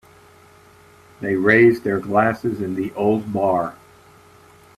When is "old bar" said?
2.95-3.75